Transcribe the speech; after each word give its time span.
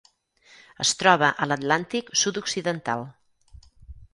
Es 0.85 0.93
troba 1.01 1.29
a 1.45 1.47
l'Atlàntic 1.51 2.09
sud-occidental. 2.23 3.05